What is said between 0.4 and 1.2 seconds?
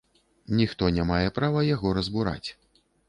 Ніхто не